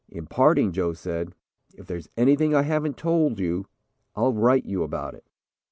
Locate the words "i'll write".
4.15-4.65